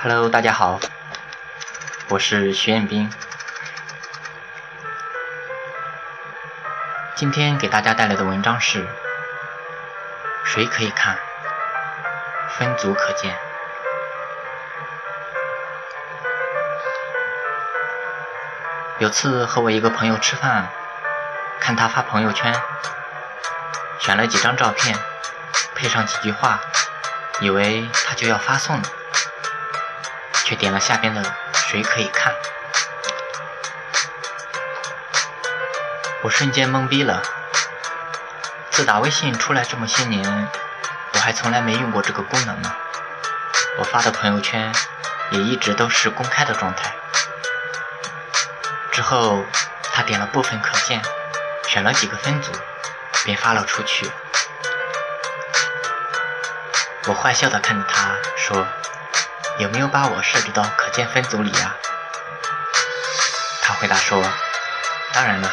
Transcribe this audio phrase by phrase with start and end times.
[0.00, 0.78] Hello，大家好，
[2.08, 3.10] 我是徐彦斌。
[7.16, 8.86] 今天给大家带来的文章是：
[10.44, 11.18] 谁可以看？
[12.50, 13.36] 分组可见。
[19.00, 20.68] 有次和我一个朋友吃饭，
[21.58, 22.54] 看他发朋友圈，
[23.98, 24.96] 选了几张照片，
[25.74, 26.60] 配上几句话，
[27.40, 28.82] 以为他就要发送了。
[30.48, 32.32] 却点了下边的“谁可以看”，
[36.24, 37.22] 我瞬间懵逼了。
[38.70, 40.48] 自打微信出来这么些年，
[41.12, 42.74] 我还从来没用过这个功能呢。
[43.76, 44.72] 我发的朋友圈
[45.32, 46.94] 也一直都是公开的状态。
[48.90, 49.44] 之后
[49.92, 51.02] 他点了部分可见，
[51.66, 52.52] 选了几个分组，
[53.22, 54.10] 便发了出去。
[57.04, 58.66] 我坏笑的看着他说。
[59.58, 61.74] 有没有把我设置到可见分组里呀？
[63.60, 64.22] 他回答说
[65.12, 65.52] ：“当然了，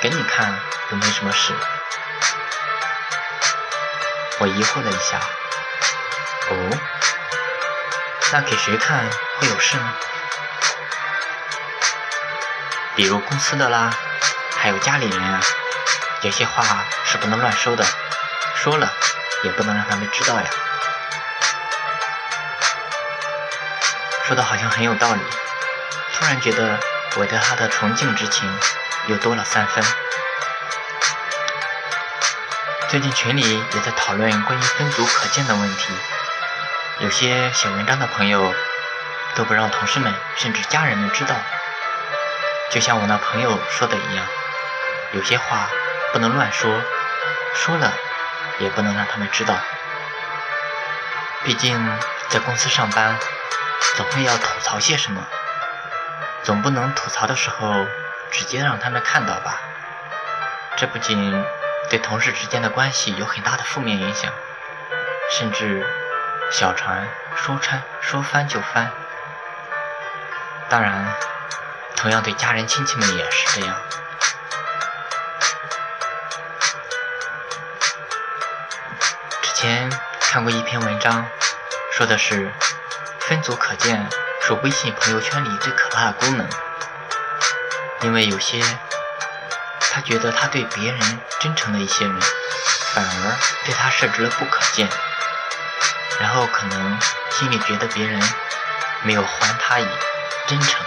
[0.00, 0.52] 给你看
[0.90, 1.54] 又没什么事。”
[4.38, 5.20] 我疑惑了一下
[6.50, 6.78] ：“哦，
[8.32, 9.94] 那给谁看会有事呢？
[12.96, 13.94] 比如公司的啦，
[14.58, 15.40] 还有家里人啊，
[16.22, 17.86] 有些话是不能乱说的，
[18.56, 18.92] 说了
[19.44, 20.50] 也不能让他们知道呀。”
[24.26, 25.20] 说的好像很有道理，
[26.12, 26.80] 突然觉得
[27.14, 28.52] 我对他的崇敬之情
[29.06, 29.84] 又多了三分。
[32.88, 35.94] 最近群里也在讨论关于分组可见的问题，
[36.98, 38.52] 有些写文章的朋友
[39.36, 41.36] 都不让同事们甚至家人们知道，
[42.72, 44.26] 就像我那朋友说的一样，
[45.12, 45.68] 有些话
[46.12, 46.82] 不能乱说，
[47.54, 47.92] 说了
[48.58, 49.54] 也不能让他们知道，
[51.44, 51.96] 毕竟
[52.28, 53.16] 在公司上班。
[53.96, 55.26] 总会要吐槽些什么，
[56.42, 57.86] 总不能吐槽的时候
[58.30, 59.60] 直接让他们看到吧？
[60.76, 61.44] 这不仅
[61.88, 64.30] 对同事之间的关系有很大的负面影响，
[65.30, 65.86] 甚至
[66.50, 68.90] 小船说穿说翻就翻。
[70.68, 71.14] 当然，
[71.96, 73.76] 同样对家人亲戚们也是这样。
[79.40, 81.26] 之前看过一篇文章，
[81.92, 82.52] 说的是。
[83.28, 84.08] 分组可见
[84.40, 86.48] 是微信朋友圈里最可怕的功能，
[88.02, 88.62] 因为有些
[89.80, 92.20] 他觉得他对别人真诚的一些人，
[92.92, 94.88] 反而对他设置了不可见，
[96.20, 96.98] 然后可能
[97.32, 98.22] 心里觉得别人
[99.02, 99.88] 没有还他以
[100.46, 100.86] 真诚，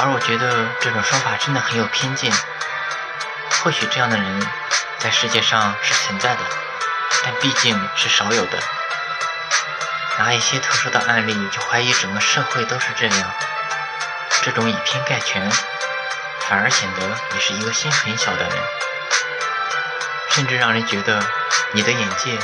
[0.00, 2.32] 而我觉得这种说法真的很有偏见。
[3.62, 4.50] 或许这样的人
[5.00, 6.40] 在世界上是存在的，
[7.22, 8.58] 但毕竟是少有的。
[10.18, 13.34] 拿一些特殊的案例就怀疑整个社会都是这样，
[14.42, 15.50] 这种以偏概全，
[16.40, 18.52] 反而显得你是一个心很小的人，
[20.30, 21.22] 甚至让人觉得
[21.72, 22.38] 你的眼界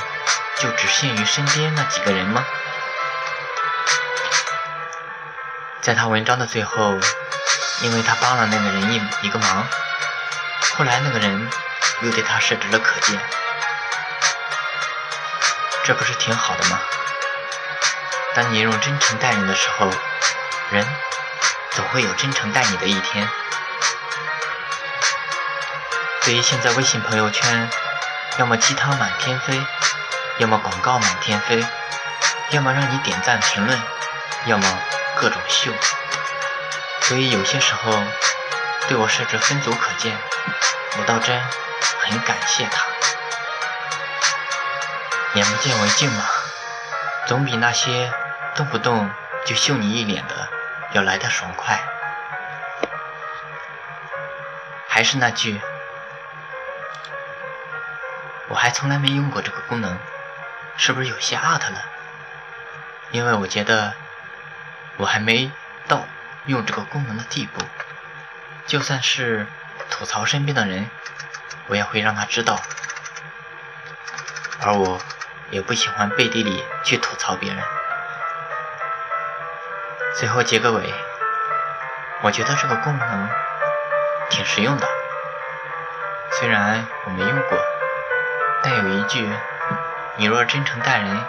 [0.59, 2.44] 就只限于身边那几个人吗？
[5.81, 7.00] 在他文章的最后，
[7.81, 9.66] 因为他帮了那个人一一个忙，
[10.77, 11.50] 后来那个人
[12.03, 13.19] 又对他设置了可见，
[15.84, 16.78] 这不是挺好的吗？
[18.34, 19.91] 当你用真诚待人的时候，
[20.70, 20.87] 人
[21.72, 23.28] 总会有真诚待你的一天。
[26.25, 27.69] 对于现在微信朋友圈，
[28.38, 29.62] 要么鸡汤满天飞，
[30.38, 31.62] 要么广告满天飞，
[32.50, 33.78] 要么让你点赞评论，
[34.47, 34.78] 要么
[35.16, 35.72] 各种秀。
[37.03, 38.03] 所以有些时候
[38.88, 40.16] 对我设置分组可见，
[40.97, 41.38] 我倒真
[42.00, 42.87] 很感谢他。
[45.34, 46.25] 眼不见为净嘛，
[47.32, 48.12] 总比那些。
[48.54, 49.10] 动不动
[49.47, 50.50] 就秀你一脸的，
[50.93, 51.82] 要来的爽快。
[54.87, 55.59] 还是那句，
[58.48, 59.96] 我还从来没用过这个功能，
[60.76, 61.82] 是不是有些 out 了？
[63.12, 63.94] 因为我觉得
[64.99, 65.50] 我还没
[65.88, 66.06] 到
[66.44, 67.62] 用这个功能的地步。
[68.67, 69.46] 就算是
[69.88, 70.90] 吐槽身边的人，
[71.69, 72.61] 我也会让他知道。
[74.61, 75.00] 而我
[75.52, 77.62] 也不喜欢背地里去吐槽别人。
[80.14, 80.94] 最后结个尾，
[82.22, 83.28] 我觉得这个功能
[84.31, 84.88] 挺实用的。
[86.32, 87.58] 虽然我没用过，
[88.62, 89.31] 但有一句
[90.16, 91.22] “你若真诚待人，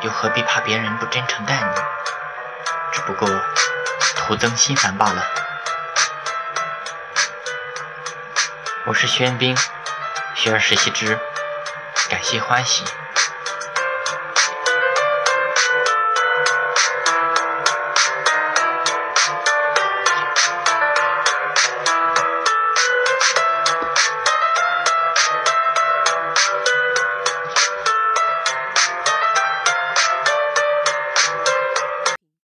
[0.00, 1.80] 又何必怕别人不真诚待你”，
[2.90, 3.28] 只不过
[4.16, 5.24] 徒增心烦罢了。
[8.86, 9.56] 我是徐彦斌，
[10.34, 11.16] 学而时习之，
[12.10, 12.84] 感谢欢喜。